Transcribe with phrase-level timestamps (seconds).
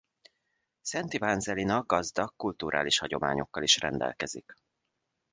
[0.81, 4.53] Szentivánzelina gazdag kulturális hagyományokkal is rendelkezik.